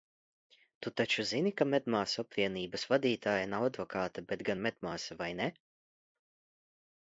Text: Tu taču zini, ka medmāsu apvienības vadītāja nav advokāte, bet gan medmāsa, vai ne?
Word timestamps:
Tu 0.85 0.91
taču 1.01 1.25
zini, 1.31 1.51
ka 1.61 1.67
medmāsu 1.73 2.23
apvienības 2.23 2.87
vadītāja 2.93 3.45
nav 3.53 3.69
advokāte, 3.69 4.27
bet 4.33 4.45
gan 4.51 4.67
medmāsa, 4.69 5.23
vai 5.23 5.33
ne? 5.45 5.53